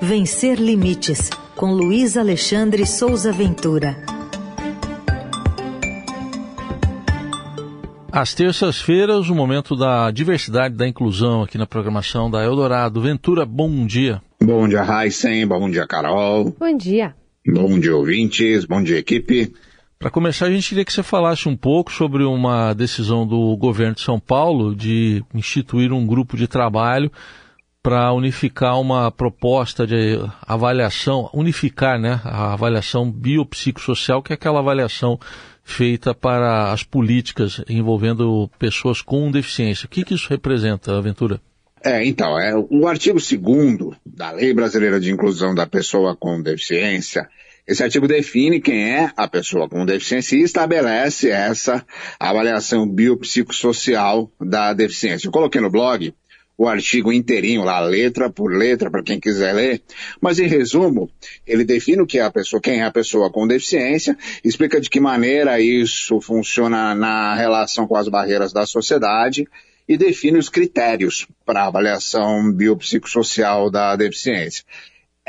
Vencer 0.00 0.60
Limites, 0.60 1.30
com 1.54 1.72
Luiz 1.72 2.16
Alexandre 2.16 2.86
Souza 2.86 3.32
Ventura. 3.32 3.96
Às 8.12 8.34
terças-feiras, 8.34 9.28
o 9.28 9.34
momento 9.34 9.74
da 9.74 10.10
diversidade 10.10 10.74
da 10.74 10.86
inclusão 10.86 11.42
aqui 11.42 11.58
na 11.58 11.66
programação 11.66 12.30
da 12.30 12.42
Eldorado. 12.44 13.00
Ventura, 13.00 13.44
bom 13.44 13.86
dia. 13.86 14.22
Bom 14.42 14.68
dia, 14.68 14.84
Heisen. 14.84 15.46
Bom 15.46 15.70
dia, 15.70 15.86
Carol. 15.86 16.54
Bom 16.58 16.76
dia. 16.76 17.14
Bom 17.46 17.78
dia, 17.78 17.96
ouvintes. 17.96 18.64
Bom 18.64 18.82
dia, 18.82 18.98
equipe. 18.98 19.52
Para 19.98 20.10
começar, 20.10 20.46
a 20.46 20.50
gente 20.50 20.68
queria 20.68 20.84
que 20.84 20.92
você 20.92 21.02
falasse 21.02 21.48
um 21.48 21.56
pouco 21.56 21.90
sobre 21.90 22.22
uma 22.22 22.74
decisão 22.74 23.26
do 23.26 23.56
governo 23.56 23.94
de 23.94 24.02
São 24.02 24.20
Paulo 24.20 24.74
de 24.74 25.24
instituir 25.34 25.92
um 25.92 26.06
grupo 26.06 26.36
de 26.36 26.46
trabalho 26.46 27.10
para 27.86 28.12
unificar 28.12 28.80
uma 28.80 29.12
proposta 29.12 29.86
de 29.86 30.18
avaliação, 30.42 31.30
unificar 31.32 32.00
né, 32.00 32.20
a 32.24 32.52
avaliação 32.52 33.08
biopsicossocial, 33.08 34.20
que 34.20 34.32
é 34.32 34.34
aquela 34.34 34.58
avaliação 34.58 35.20
feita 35.62 36.12
para 36.12 36.72
as 36.72 36.82
políticas 36.82 37.62
envolvendo 37.68 38.50
pessoas 38.58 39.00
com 39.00 39.30
deficiência. 39.30 39.86
O 39.86 39.88
que, 39.88 40.04
que 40.04 40.14
isso 40.14 40.28
representa, 40.28 40.98
Aventura? 40.98 41.40
É, 41.80 42.04
então, 42.04 42.36
é, 42.36 42.56
o 42.56 42.88
artigo 42.88 43.20
2 43.20 43.96
da 44.04 44.32
Lei 44.32 44.52
Brasileira 44.52 44.98
de 44.98 45.12
Inclusão 45.12 45.54
da 45.54 45.64
Pessoa 45.64 46.16
com 46.16 46.42
Deficiência, 46.42 47.28
esse 47.68 47.84
artigo 47.84 48.08
define 48.08 48.60
quem 48.60 48.96
é 48.96 49.12
a 49.16 49.28
pessoa 49.28 49.68
com 49.68 49.86
deficiência 49.86 50.34
e 50.34 50.42
estabelece 50.42 51.30
essa 51.30 51.86
avaliação 52.18 52.84
biopsicossocial 52.88 54.28
da 54.40 54.72
deficiência. 54.72 55.28
Eu 55.28 55.32
coloquei 55.32 55.60
no 55.60 55.70
blog 55.70 56.12
o 56.58 56.66
artigo 56.66 57.12
inteirinho 57.12 57.62
lá, 57.62 57.80
letra 57.80 58.30
por 58.30 58.52
letra, 58.52 58.90
para 58.90 59.02
quem 59.02 59.20
quiser 59.20 59.52
ler. 59.52 59.82
Mas 60.20 60.38
em 60.38 60.46
resumo, 60.46 61.10
ele 61.46 61.64
define 61.64 62.00
o 62.00 62.06
que 62.06 62.18
é 62.18 62.22
a 62.22 62.30
pessoa, 62.30 62.60
quem 62.60 62.80
é 62.80 62.84
a 62.84 62.90
pessoa 62.90 63.30
com 63.30 63.46
deficiência, 63.46 64.16
explica 64.42 64.80
de 64.80 64.88
que 64.88 64.98
maneira 64.98 65.60
isso 65.60 66.20
funciona 66.20 66.94
na 66.94 67.34
relação 67.34 67.86
com 67.86 67.96
as 67.96 68.08
barreiras 68.08 68.52
da 68.52 68.64
sociedade 68.64 69.46
e 69.88 69.96
define 69.96 70.38
os 70.38 70.48
critérios 70.48 71.26
para 71.44 71.66
avaliação 71.66 72.50
biopsicossocial 72.50 73.70
da 73.70 73.94
deficiência. 73.94 74.64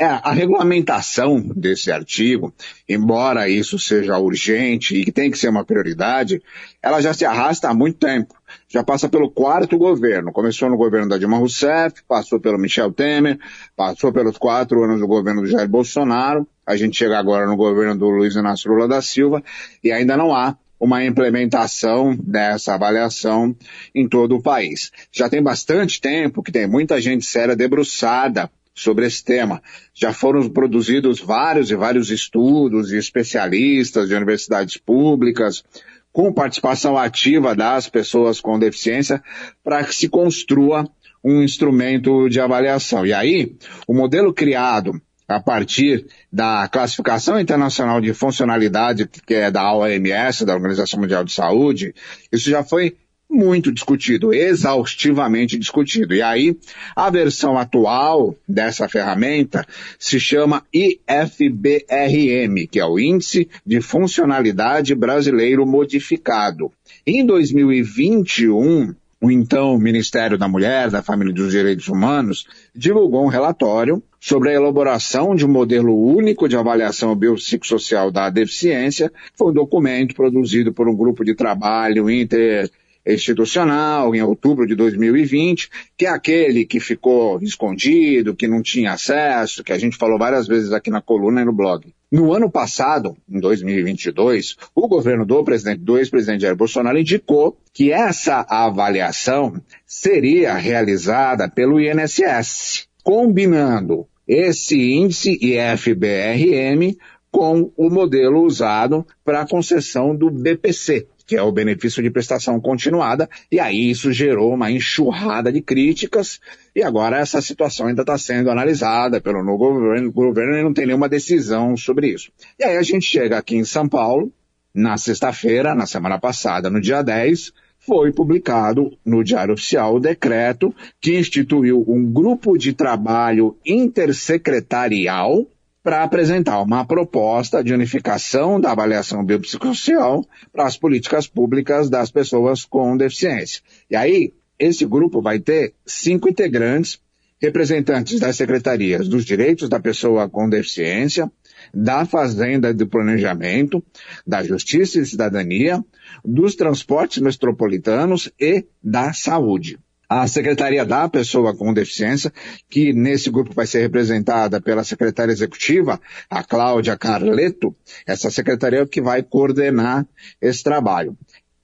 É, 0.00 0.06
a 0.06 0.30
regulamentação 0.30 1.40
desse 1.40 1.90
artigo, 1.90 2.54
embora 2.88 3.48
isso 3.48 3.80
seja 3.80 4.16
urgente 4.16 4.94
e 4.94 5.04
que 5.04 5.10
tem 5.10 5.28
que 5.28 5.36
ser 5.36 5.48
uma 5.48 5.64
prioridade, 5.64 6.40
ela 6.80 7.00
já 7.00 7.12
se 7.12 7.24
arrasta 7.24 7.68
há 7.68 7.74
muito 7.74 7.98
tempo. 7.98 8.32
Já 8.68 8.84
passa 8.84 9.08
pelo 9.08 9.28
quarto 9.28 9.76
governo. 9.76 10.30
Começou 10.30 10.70
no 10.70 10.76
governo 10.76 11.08
da 11.08 11.18
Dilma 11.18 11.38
Rousseff, 11.38 12.00
passou 12.06 12.38
pelo 12.38 12.58
Michel 12.58 12.92
Temer, 12.92 13.40
passou 13.74 14.12
pelos 14.12 14.38
quatro 14.38 14.84
anos 14.84 15.00
do 15.00 15.06
governo 15.08 15.42
do 15.42 15.48
Jair 15.48 15.68
Bolsonaro. 15.68 16.46
A 16.64 16.76
gente 16.76 16.96
chega 16.96 17.18
agora 17.18 17.44
no 17.44 17.56
governo 17.56 17.98
do 17.98 18.08
Luiz 18.08 18.36
Inácio 18.36 18.70
Lula 18.70 18.86
da 18.86 19.02
Silva 19.02 19.42
e 19.82 19.90
ainda 19.90 20.16
não 20.16 20.32
há 20.32 20.56
uma 20.78 21.04
implementação 21.04 22.16
dessa 22.16 22.74
avaliação 22.74 23.52
em 23.92 24.08
todo 24.08 24.36
o 24.36 24.42
país. 24.42 24.92
Já 25.10 25.28
tem 25.28 25.42
bastante 25.42 26.00
tempo 26.00 26.40
que 26.40 26.52
tem 26.52 26.68
muita 26.68 27.00
gente 27.00 27.26
séria 27.26 27.56
debruçada 27.56 28.48
sobre 28.80 29.06
esse 29.06 29.24
tema. 29.24 29.62
Já 29.94 30.12
foram 30.12 30.48
produzidos 30.48 31.20
vários 31.20 31.70
e 31.70 31.76
vários 31.76 32.10
estudos 32.10 32.92
e 32.92 32.96
especialistas 32.96 34.08
de 34.08 34.14
universidades 34.14 34.76
públicas, 34.76 35.64
com 36.12 36.32
participação 36.32 36.96
ativa 36.96 37.54
das 37.54 37.88
pessoas 37.88 38.40
com 38.40 38.58
deficiência, 38.58 39.22
para 39.62 39.84
que 39.84 39.94
se 39.94 40.08
construa 40.08 40.88
um 41.24 41.42
instrumento 41.42 42.28
de 42.28 42.40
avaliação. 42.40 43.04
E 43.04 43.12
aí, 43.12 43.56
o 43.86 43.94
modelo 43.94 44.32
criado 44.32 45.00
a 45.28 45.38
partir 45.38 46.06
da 46.32 46.66
classificação 46.68 47.38
internacional 47.38 48.00
de 48.00 48.14
funcionalidade, 48.14 49.06
que 49.06 49.34
é 49.34 49.50
da 49.50 49.74
OMS, 49.74 50.46
da 50.46 50.54
Organização 50.54 51.00
Mundial 51.00 51.22
de 51.22 51.32
Saúde, 51.32 51.94
isso 52.32 52.48
já 52.48 52.64
foi 52.64 52.96
muito 53.30 53.70
discutido, 53.70 54.32
exaustivamente 54.32 55.58
discutido. 55.58 56.14
E 56.14 56.22
aí, 56.22 56.56
a 56.96 57.10
versão 57.10 57.58
atual 57.58 58.34
dessa 58.48 58.88
ferramenta 58.88 59.66
se 59.98 60.18
chama 60.18 60.64
IFBRM, 60.72 62.66
que 62.70 62.80
é 62.80 62.84
o 62.86 62.98
Índice 62.98 63.48
de 63.64 63.80
Funcionalidade 63.80 64.94
Brasileiro 64.94 65.66
Modificado. 65.66 66.72
Em 67.06 67.24
2021, 67.24 68.94
o 69.20 69.30
então 69.30 69.76
Ministério 69.76 70.38
da 70.38 70.48
Mulher, 70.48 70.90
da 70.90 71.02
Família 71.02 71.32
e 71.32 71.34
dos 71.34 71.50
Direitos 71.50 71.88
Humanos 71.88 72.46
divulgou 72.74 73.24
um 73.24 73.28
relatório 73.28 74.02
sobre 74.20 74.50
a 74.50 74.54
elaboração 74.54 75.34
de 75.34 75.44
um 75.44 75.48
modelo 75.48 75.94
único 75.94 76.48
de 76.48 76.56
avaliação 76.56 77.14
biopsicossocial 77.16 78.10
da 78.10 78.30
deficiência. 78.30 79.12
Foi 79.36 79.50
um 79.50 79.54
documento 79.54 80.14
produzido 80.14 80.72
por 80.72 80.88
um 80.88 80.96
grupo 80.96 81.24
de 81.24 81.34
trabalho 81.34 82.08
inter 82.08 82.70
institucional 83.14 84.14
em 84.14 84.22
outubro 84.22 84.66
de 84.66 84.74
2020, 84.74 85.70
que 85.96 86.06
é 86.06 86.10
aquele 86.10 86.64
que 86.64 86.78
ficou 86.80 87.40
escondido, 87.42 88.36
que 88.36 88.46
não 88.46 88.62
tinha 88.62 88.92
acesso, 88.92 89.64
que 89.64 89.72
a 89.72 89.78
gente 89.78 89.96
falou 89.96 90.18
várias 90.18 90.46
vezes 90.46 90.72
aqui 90.72 90.90
na 90.90 91.00
coluna 91.00 91.42
e 91.42 91.44
no 91.44 91.52
blog. 91.52 91.92
No 92.10 92.32
ano 92.32 92.50
passado, 92.50 93.16
em 93.28 93.38
2022, 93.38 94.56
o 94.74 94.88
governo 94.88 95.26
do 95.26 95.44
presidente, 95.44 95.80
do 95.80 95.98
ex-presidente 95.98 96.42
Jair 96.42 96.56
Bolsonaro 96.56 96.98
indicou 96.98 97.58
que 97.72 97.92
essa 97.92 98.46
avaliação 98.48 99.60
seria 99.86 100.54
realizada 100.54 101.48
pelo 101.50 101.78
INSS, 101.80 102.88
combinando 103.02 104.06
esse 104.26 104.76
índice 104.92 105.38
IFBRM 105.40 106.96
com 107.30 107.70
o 107.76 107.90
modelo 107.90 108.42
usado 108.42 109.06
para 109.24 109.42
a 109.42 109.48
concessão 109.48 110.16
do 110.16 110.30
BPC, 110.30 111.06
que 111.28 111.36
é 111.36 111.42
o 111.42 111.52
benefício 111.52 112.02
de 112.02 112.10
prestação 112.10 112.58
continuada, 112.58 113.28
e 113.52 113.60
aí 113.60 113.90
isso 113.90 114.10
gerou 114.10 114.54
uma 114.54 114.70
enxurrada 114.70 115.52
de 115.52 115.60
críticas, 115.60 116.40
e 116.74 116.82
agora 116.82 117.18
essa 117.18 117.42
situação 117.42 117.86
ainda 117.86 118.00
está 118.00 118.16
sendo 118.16 118.50
analisada 118.50 119.20
pelo 119.20 119.44
novo 119.44 119.58
governo, 119.58 120.10
governo 120.10 120.62
não 120.62 120.72
tem 120.72 120.86
nenhuma 120.86 121.06
decisão 121.06 121.76
sobre 121.76 122.08
isso. 122.08 122.32
E 122.58 122.64
aí 122.64 122.78
a 122.78 122.82
gente 122.82 123.04
chega 123.04 123.36
aqui 123.36 123.56
em 123.56 123.64
São 123.64 123.86
Paulo, 123.86 124.32
na 124.74 124.96
sexta-feira, 124.96 125.74
na 125.74 125.84
semana 125.84 126.18
passada, 126.18 126.70
no 126.70 126.80
dia 126.80 127.02
10, 127.02 127.52
foi 127.78 128.10
publicado 128.10 128.96
no 129.04 129.22
Diário 129.22 129.52
Oficial 129.52 129.96
o 129.96 130.00
decreto 130.00 130.74
que 130.98 131.18
instituiu 131.18 131.84
um 131.86 132.10
grupo 132.10 132.56
de 132.56 132.72
trabalho 132.72 133.54
intersecretarial 133.66 135.46
para 135.88 136.02
apresentar 136.02 136.60
uma 136.60 136.84
proposta 136.84 137.64
de 137.64 137.72
unificação 137.72 138.60
da 138.60 138.72
avaliação 138.72 139.24
biopsicossocial 139.24 140.22
para 140.52 140.66
as 140.66 140.76
políticas 140.76 141.26
públicas 141.26 141.88
das 141.88 142.10
pessoas 142.10 142.62
com 142.62 142.94
deficiência. 142.94 143.62
E 143.90 143.96
aí, 143.96 144.34
esse 144.58 144.84
grupo 144.84 145.22
vai 145.22 145.40
ter 145.40 145.72
cinco 145.86 146.28
integrantes, 146.28 147.00
representantes 147.40 148.20
das 148.20 148.36
secretarias 148.36 149.08
dos 149.08 149.24
direitos 149.24 149.66
da 149.66 149.80
pessoa 149.80 150.28
com 150.28 150.46
deficiência, 150.46 151.32
da 151.72 152.04
Fazenda 152.04 152.68
e 152.68 152.74
do 152.74 152.86
Planejamento, 152.86 153.82
da 154.26 154.44
Justiça 154.44 155.00
e 155.00 155.06
Cidadania, 155.06 155.82
dos 156.22 156.54
transportes 156.54 157.22
metropolitanos 157.22 158.30
e 158.38 158.66
da 158.84 159.14
saúde 159.14 159.78
a 160.08 160.26
Secretaria 160.26 160.84
da 160.84 161.08
Pessoa 161.08 161.54
com 161.54 161.74
Deficiência, 161.74 162.32
que 162.70 162.92
nesse 162.92 163.30
grupo 163.30 163.52
vai 163.52 163.66
ser 163.66 163.80
representada 163.80 164.60
pela 164.60 164.82
secretária 164.82 165.32
executiva, 165.32 166.00
a 166.30 166.42
Cláudia 166.42 166.96
Carleto, 166.96 167.76
essa 168.06 168.30
secretaria 168.30 168.86
que 168.86 169.02
vai 169.02 169.22
coordenar 169.22 170.06
esse 170.40 170.62
trabalho. 170.62 171.16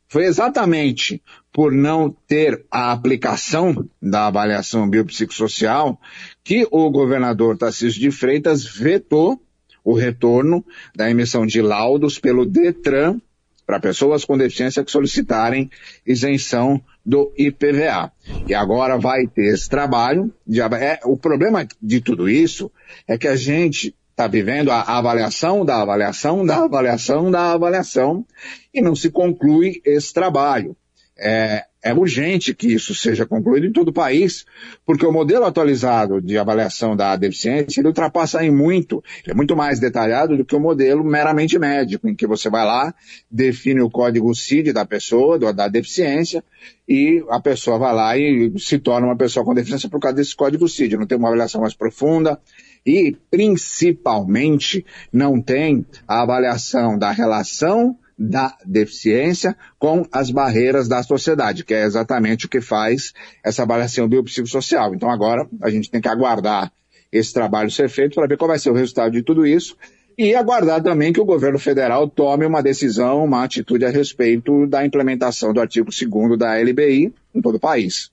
Foi 0.09 0.27
exatamente 0.27 1.23
por 1.53 1.73
não 1.73 2.15
ter 2.29 2.65
a 2.71 2.93
aplicação 2.93 3.89
da 4.01 4.27
avaliação 4.27 4.89
biopsicossocial 4.89 5.99
que 6.45 6.69
o 6.71 6.91
governador 6.91 7.57
Tarcísio 7.57 8.01
de 8.01 8.11
Freitas 8.11 8.65
vetou 8.65 9.41
o 9.83 9.95
retorno 9.95 10.65
da 10.95 11.11
emissão 11.11 11.47
de 11.47 11.61
laudos 11.61 12.19
pelo 12.19 12.47
DETRAN 12.47 13.21
para 13.67 13.81
pessoas 13.81 14.25
com 14.25 14.37
deficiência 14.37 14.85
que 14.85 14.91
solicitarem 14.91 15.71
isenção 16.07 16.81
do 17.05 17.33
IPVA. 17.37 18.13
E 18.47 18.55
agora 18.55 18.99
vai 18.99 19.27
ter 19.27 19.55
esse 19.55 19.69
trabalho. 19.69 20.33
De, 20.47 20.61
é, 20.61 21.01
o 21.05 21.17
problema 21.17 21.67
de 21.81 22.01
tudo 22.01 22.29
isso 22.29 22.71
é 23.07 23.17
que 23.19 23.29
a 23.29 23.37
gente 23.37 23.95
está 24.11 24.29
vivendo 24.29 24.71
a 24.71 24.81
avaliação 24.81 25.65
da 25.65 25.83
avaliação 25.83 26.47
da 26.47 26.65
avaliação 26.65 27.31
da 27.31 27.53
avaliação 27.53 28.25
e 28.73 28.81
não 28.81 28.95
se 28.95 29.11
conclui 29.11 29.81
esse 29.85 30.15
trabalho. 30.15 30.77
É, 31.17 31.65
é 31.85 31.93
urgente 31.93 32.55
que 32.55 32.67
isso 32.67 32.95
seja 32.95 33.27
concluído 33.27 33.67
em 33.67 33.73
todo 33.73 33.89
o 33.89 33.93
país, 33.93 34.45
porque 34.87 35.05
o 35.05 35.13
modelo 35.13 35.45
atualizado 35.45 36.21
de 36.21 36.37
avaliação 36.39 36.97
da 36.97 37.15
deficiência 37.15 37.81
ele 37.81 37.89
ultrapassa 37.89 38.43
em 38.43 38.51
muito, 38.51 39.05
é 39.27 39.35
muito 39.35 39.55
mais 39.55 39.79
detalhado 39.79 40.37
do 40.37 40.45
que 40.45 40.57
o 40.57 40.61
modelo 40.61 41.05
meramente 41.05 41.59
médico, 41.59 42.09
em 42.09 42.15
que 42.15 42.27
você 42.27 42.49
vai 42.49 42.65
lá, 42.65 42.93
define 43.31 43.83
o 43.83 43.91
código 43.91 44.35
CID 44.35 44.73
da 44.73 44.85
pessoa, 44.87 45.39
da 45.53 45.69
deficiência, 45.69 46.43
e 46.89 47.23
a 47.29 47.39
pessoa 47.39 47.79
vai 47.79 47.95
lá 47.95 48.17
e 48.17 48.53
se 48.59 48.79
torna 48.79 49.07
uma 49.07 49.17
pessoa 49.17 49.45
com 49.45 49.55
deficiência 49.55 49.89
por 49.89 50.01
causa 50.01 50.17
desse 50.17 50.35
código 50.35 50.69
CID. 50.69 50.97
Não 50.97 51.07
tem 51.07 51.19
uma 51.19 51.29
avaliação 51.29 51.61
mais 51.61 51.75
profunda, 51.75 52.41
e, 52.87 53.17
principalmente, 53.31 54.85
não 55.13 55.41
tem 55.41 55.87
a 56.07 56.23
avaliação 56.23 56.99
da 56.99 57.11
relação 57.11 57.97
da 58.19 58.57
deficiência 58.65 59.57
com 59.79 60.07
as 60.13 60.31
barreiras 60.31 60.89
da 60.89 61.03
sociedade, 61.03 61.65
que 61.65 61.75
é 61.75 61.85
exatamente 61.85 62.47
o 62.47 62.49
que 62.49 62.61
faz 62.61 63.13
essa 63.45 63.63
avaliação 63.63 64.09
biopsicossocial. 64.09 64.95
Então 64.95 65.11
agora 65.11 65.49
a 65.61 65.71
gente 65.71 65.91
tem 65.91 66.01
que 66.01 66.09
aguardar 66.09 66.73
esse 67.11 67.33
trabalho 67.33 67.71
ser 67.71 67.89
feito 67.89 68.15
para 68.15 68.27
ver 68.27 68.37
qual 68.37 68.49
vai 68.49 68.59
ser 68.59 68.71
o 68.71 68.75
resultado 68.75 69.13
de 69.13 69.23
tudo 69.23 69.47
isso 69.47 69.77
e 70.17 70.35
aguardar 70.35 70.83
também 70.83 71.13
que 71.13 71.21
o 71.21 71.25
governo 71.25 71.59
federal 71.59 72.09
tome 72.09 72.47
uma 72.47 72.63
decisão, 72.63 73.25
uma 73.25 73.43
atitude 73.43 73.85
a 73.85 73.91
respeito 73.91 74.67
da 74.67 74.85
implementação 74.87 75.53
do 75.53 75.61
artigo 75.61 75.91
2 75.91 76.39
da 76.39 76.57
LBI 76.57 77.13
em 77.35 77.43
todo 77.43 77.57
o 77.57 77.61
país. 77.61 78.11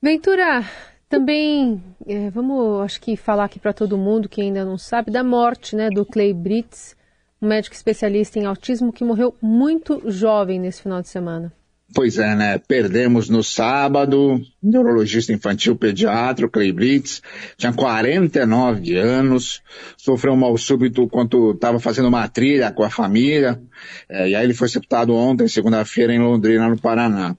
Ventura, 0.00 0.64
também 1.08 1.82
é, 2.06 2.30
vamos, 2.30 2.82
acho 2.82 3.00
que 3.00 3.16
falar 3.16 3.44
aqui 3.44 3.58
para 3.58 3.72
todo 3.72 3.96
mundo 3.96 4.28
que 4.28 4.42
ainda 4.42 4.64
não 4.64 4.76
sabe 4.76 5.10
da 5.10 5.24
morte, 5.24 5.74
né, 5.74 5.88
do 5.88 6.04
Clay 6.04 6.34
Brits, 6.34 6.94
um 7.40 7.48
médico 7.48 7.74
especialista 7.74 8.38
em 8.38 8.46
autismo 8.46 8.92
que 8.92 9.04
morreu 9.04 9.34
muito 9.40 10.02
jovem 10.10 10.58
nesse 10.58 10.82
final 10.82 11.00
de 11.00 11.08
semana. 11.08 11.52
Pois 11.94 12.18
é, 12.18 12.34
né? 12.36 12.58
Perdemos 12.58 13.30
no 13.30 13.42
sábado, 13.42 14.38
neurologista 14.62 15.32
infantil 15.32 15.74
pediatra, 15.74 16.48
Clay 16.48 16.70
Blitz, 16.70 17.22
tinha 17.56 17.72
49 17.72 18.94
anos, 18.96 19.62
sofreu 19.96 20.34
um 20.34 20.36
mal 20.36 20.56
súbito 20.58 21.02
enquanto 21.02 21.52
estava 21.52 21.80
fazendo 21.80 22.08
uma 22.08 22.28
trilha 22.28 22.70
com 22.70 22.82
a 22.82 22.90
família, 22.90 23.58
é, 24.06 24.28
e 24.28 24.34
aí 24.34 24.44
ele 24.44 24.52
foi 24.52 24.68
sepultado 24.68 25.14
ontem, 25.14 25.48
segunda-feira, 25.48 26.12
em 26.12 26.18
Londrina, 26.18 26.68
no 26.68 26.78
Paraná. 26.78 27.34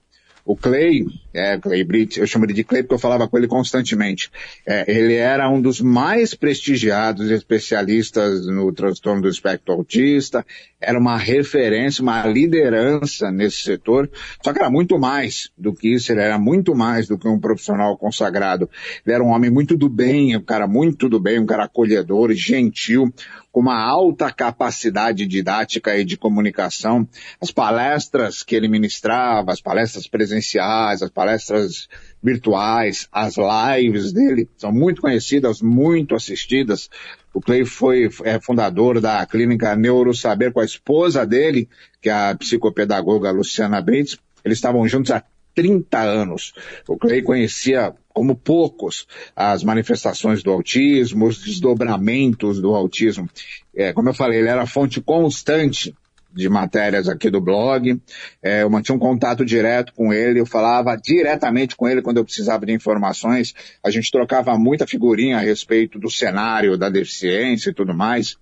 O 0.49 0.55
Clay, 0.55 1.05
é, 1.31 1.59
Clay 1.59 1.83
Britt, 1.83 2.19
eu 2.19 2.25
chamo 2.25 2.43
ele 2.43 2.53
de 2.53 2.63
Clay 2.63 2.81
porque 2.81 2.95
eu 2.95 2.99
falava 2.99 3.27
com 3.27 3.37
ele 3.37 3.47
constantemente. 3.47 4.31
É, 4.65 4.83
ele 4.91 5.13
era 5.13 5.47
um 5.47 5.61
dos 5.61 5.79
mais 5.79 6.33
prestigiados 6.33 7.29
especialistas 7.29 8.47
no 8.47 8.73
transtorno 8.73 9.21
do 9.21 9.29
espectro 9.29 9.75
autista, 9.75 10.43
era 10.81 10.97
uma 10.97 11.17
referência, 11.17 12.01
uma 12.01 12.25
liderança 12.25 13.29
nesse 13.29 13.57
setor, 13.57 14.09
só 14.43 14.51
que 14.51 14.57
era 14.57 14.71
muito 14.71 14.97
mais 14.97 15.51
do 15.55 15.71
que 15.71 15.93
isso, 15.93 16.11
ele 16.11 16.21
era 16.21 16.39
muito 16.39 16.73
mais 16.73 17.07
do 17.07 17.15
que 17.15 17.27
um 17.27 17.39
profissional 17.39 17.95
consagrado. 17.95 18.67
Ele 19.05 19.13
era 19.13 19.23
um 19.23 19.27
homem 19.27 19.51
muito 19.51 19.77
do 19.77 19.87
bem, 19.87 20.35
um 20.35 20.41
cara 20.41 20.65
muito 20.65 21.07
do 21.07 21.19
bem, 21.19 21.39
um 21.39 21.45
cara 21.45 21.65
acolhedor, 21.65 22.33
gentil, 22.33 23.13
com 23.51 23.61
uma 23.61 23.81
alta 23.81 24.31
capacidade 24.31 25.25
didática 25.25 25.97
e 25.97 26.05
de 26.05 26.17
comunicação. 26.17 27.07
As 27.41 27.51
palestras 27.51 28.43
que 28.43 28.55
ele 28.55 28.67
ministrava, 28.67 29.51
as 29.51 29.61
palestras 29.61 30.07
presenciais, 30.07 31.01
as 31.01 31.09
palestras 31.09 31.87
virtuais, 32.21 33.07
as 33.11 33.35
lives 33.37 34.13
dele 34.13 34.49
são 34.57 34.71
muito 34.71 35.01
conhecidas, 35.01 35.61
muito 35.61 36.15
assistidas. 36.15 36.89
O 37.33 37.41
Clay 37.41 37.65
foi 37.65 38.09
é, 38.23 38.39
fundador 38.39 38.99
da 38.99 39.25
clínica 39.25 39.75
Neurosaber 39.75 40.51
com 40.51 40.59
a 40.59 40.65
esposa 40.65 41.25
dele, 41.25 41.69
que 42.01 42.09
é 42.09 42.13
a 42.13 42.35
psicopedagoga 42.35 43.31
Luciana 43.31 43.81
Bates. 43.81 44.17
Eles 44.43 44.57
estavam 44.57 44.87
juntos 44.87 45.11
há 45.11 45.23
30 45.55 45.99
anos. 45.99 46.53
O 46.87 46.97
Clay 46.97 47.21
conhecia 47.21 47.93
como 48.13 48.35
poucos 48.35 49.07
as 49.35 49.63
manifestações 49.63 50.43
do 50.43 50.51
autismo, 50.51 51.27
os 51.27 51.41
desdobramentos 51.41 52.59
do 52.61 52.75
autismo. 52.75 53.29
É, 53.75 53.93
como 53.93 54.09
eu 54.09 54.13
falei, 54.13 54.39
ele 54.39 54.49
era 54.49 54.65
fonte 54.65 54.99
constante 54.99 55.95
de 56.31 56.47
matérias 56.47 57.07
aqui 57.07 57.29
do 57.29 57.41
blog. 57.41 57.99
É, 58.41 58.63
eu 58.63 58.69
mantinha 58.69 58.95
um 58.95 58.99
contato 58.99 59.43
direto 59.43 59.93
com 59.93 60.13
ele, 60.13 60.39
eu 60.39 60.45
falava 60.45 60.95
diretamente 60.95 61.75
com 61.75 61.87
ele 61.87 62.01
quando 62.01 62.17
eu 62.17 62.25
precisava 62.25 62.65
de 62.65 62.73
informações. 62.73 63.53
A 63.83 63.89
gente 63.89 64.11
trocava 64.11 64.57
muita 64.57 64.85
figurinha 64.85 65.37
a 65.37 65.41
respeito 65.41 65.99
do 65.99 66.09
cenário 66.09 66.77
da 66.77 66.89
deficiência 66.89 67.69
e 67.69 67.73
tudo 67.73 67.93
mais. 67.93 68.37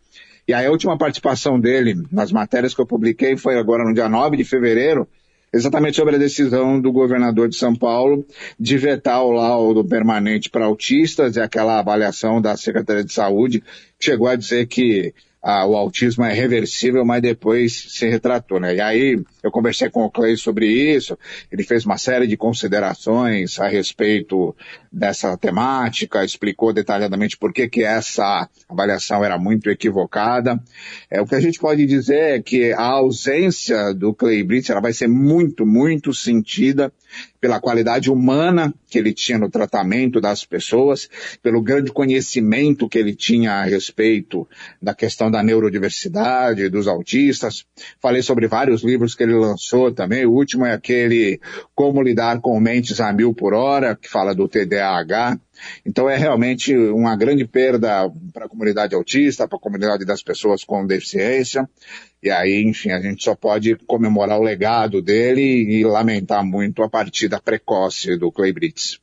E 0.47 0.53
a 0.53 0.69
última 0.71 0.97
participação 0.97 1.59
dele 1.59 2.05
nas 2.09 2.31
matérias 2.31 2.73
que 2.73 2.79
eu 2.79 2.85
publiquei 2.85 3.35
foi 3.35 3.57
agora 3.57 3.83
no 3.83 3.93
dia 3.93 4.07
9 4.07 4.37
de 4.37 4.45
fevereiro, 4.45 5.07
exatamente 5.53 5.95
sobre 5.95 6.15
a 6.15 6.19
decisão 6.19 6.79
do 6.79 6.91
governador 6.91 7.47
de 7.49 7.55
São 7.55 7.75
Paulo 7.75 8.25
de 8.59 8.77
vetar 8.77 9.23
o 9.23 9.31
laudo 9.31 9.83
permanente 9.83 10.49
para 10.49 10.65
autistas 10.65 11.35
e 11.35 11.41
aquela 11.41 11.79
avaliação 11.79 12.41
da 12.41 12.55
Secretaria 12.57 13.03
de 13.03 13.13
Saúde 13.13 13.63
chegou 13.99 14.27
a 14.27 14.35
dizer 14.35 14.67
que 14.67 15.13
ah, 15.49 15.65
o 15.65 15.77
autismo 15.77 16.25
é 16.25 16.33
reversível, 16.33 17.05
mas 17.05 17.21
depois 17.21 17.85
se 17.87 18.05
retratou, 18.05 18.59
né? 18.59 18.75
E 18.75 18.81
aí 18.81 19.23
eu 19.41 19.49
conversei 19.49 19.89
com 19.89 20.03
o 20.03 20.11
Clay 20.11 20.35
sobre 20.35 20.67
isso, 20.67 21.17
ele 21.49 21.63
fez 21.63 21.85
uma 21.85 21.97
série 21.97 22.27
de 22.27 22.35
considerações 22.35 23.57
a 23.57 23.65
respeito 23.69 24.53
dessa 24.91 25.37
temática, 25.37 26.25
explicou 26.25 26.73
detalhadamente 26.73 27.37
por 27.37 27.53
que 27.53 27.69
que 27.69 27.81
essa 27.81 28.49
avaliação 28.67 29.23
era 29.23 29.37
muito 29.37 29.69
equivocada. 29.69 30.61
É, 31.09 31.21
o 31.21 31.25
que 31.25 31.35
a 31.35 31.39
gente 31.39 31.59
pode 31.59 31.85
dizer 31.85 32.39
é 32.39 32.41
que 32.41 32.73
a 32.73 32.83
ausência 32.83 33.93
do 33.93 34.13
Clay 34.13 34.43
Brits, 34.43 34.69
ela 34.69 34.81
vai 34.81 34.91
ser 34.91 35.07
muito, 35.07 35.65
muito 35.65 36.13
sentida 36.13 36.91
pela 37.39 37.59
qualidade 37.59 38.09
humana 38.09 38.73
que 38.89 38.97
ele 38.97 39.13
tinha 39.13 39.37
no 39.37 39.49
tratamento 39.49 40.19
das 40.19 40.45
pessoas, 40.45 41.09
pelo 41.41 41.61
grande 41.61 41.91
conhecimento 41.91 42.87
que 42.87 42.97
ele 42.97 43.15
tinha 43.15 43.53
a 43.53 43.63
respeito 43.63 44.47
da 44.81 44.93
questão 44.93 45.29
da 45.29 45.43
neurodiversidade, 45.43 46.69
dos 46.69 46.87
autistas. 46.87 47.65
Falei 48.01 48.21
sobre 48.21 48.47
vários 48.47 48.83
livros 48.83 49.15
que 49.15 49.23
ele 49.23 49.35
lançou 49.35 49.91
também. 49.91 50.25
O 50.25 50.31
último 50.31 50.65
é 50.65 50.73
aquele 50.73 51.39
Como 51.75 52.01
Lidar 52.01 52.39
com 52.39 52.59
Mentes 52.59 52.99
a 52.99 53.11
Mil 53.13 53.33
por 53.33 53.53
Hora, 53.53 53.95
que 53.95 54.09
fala 54.09 54.33
do 54.33 54.47
TDAH. 54.47 55.39
Então 55.85 56.09
é 56.09 56.17
realmente 56.17 56.75
uma 56.75 57.15
grande 57.15 57.45
perda 57.45 58.09
para 58.33 58.45
a 58.45 58.49
comunidade 58.49 58.95
autista, 58.95 59.47
para 59.47 59.57
a 59.57 59.61
comunidade 59.61 60.05
das 60.05 60.21
pessoas 60.21 60.63
com 60.63 60.85
deficiência. 60.85 61.67
E 62.21 62.29
aí, 62.29 62.63
enfim, 62.63 62.91
a 62.91 62.99
gente 62.99 63.23
só 63.23 63.35
pode 63.35 63.75
comemorar 63.87 64.39
o 64.39 64.43
legado 64.43 65.01
dele 65.01 65.41
e 65.41 65.83
lamentar 65.83 66.45
muito 66.45 66.83
a 66.83 66.89
partida 66.89 67.39
precoce 67.39 68.17
do 68.17 68.31
Clay 68.31 68.51
Brits. 68.51 68.99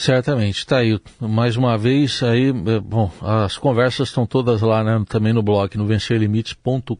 Certamente, 0.00 0.60
está 0.60 0.78
aí. 0.78 0.98
Mais 1.20 1.58
uma 1.58 1.76
vez, 1.76 2.22
aí, 2.22 2.48
é, 2.48 2.80
bom, 2.80 3.12
as 3.20 3.58
conversas 3.58 4.08
estão 4.08 4.24
todas 4.24 4.62
lá 4.62 4.82
né, 4.82 5.04
também 5.06 5.34
no 5.34 5.42
blog, 5.42 5.76
no 5.76 5.86
vencerlimites.com.br. 5.86 6.94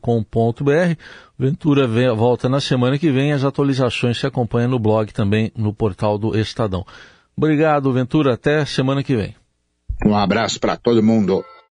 Ventura 1.38 1.86
vem, 1.86 2.14
volta 2.14 2.46
na 2.46 2.60
semana 2.60 2.98
que 2.98 3.10
vem, 3.10 3.32
as 3.32 3.42
atualizações 3.42 4.18
se 4.18 4.26
acompanham 4.26 4.68
no 4.68 4.78
blog 4.78 5.14
também, 5.14 5.50
no 5.56 5.72
portal 5.72 6.18
do 6.18 6.38
Estadão. 6.38 6.84
Obrigado, 7.40 7.90
Ventura. 7.90 8.34
Até 8.34 8.66
semana 8.66 9.02
que 9.02 9.16
vem. 9.16 9.34
Um 10.04 10.14
abraço 10.14 10.60
para 10.60 10.76
todo 10.76 11.02
mundo. 11.02 11.42